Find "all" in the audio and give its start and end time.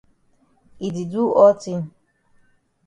1.41-1.55